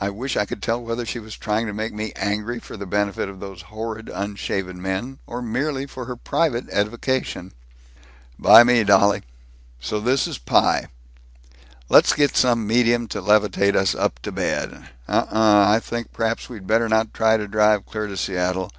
[0.00, 2.86] I wish I could tell whether she was trying to make me angry for the
[2.86, 7.52] benefit of those horrid unshaven men, or merely for her private edification."
[8.38, 9.22] "By me, dolly.
[9.78, 10.86] So is this pie.
[11.90, 14.88] Let's get some medium to levitate us up to bed.
[15.06, 18.72] Uh uh I think perhaps we'd better not try to drive clear to Seattle.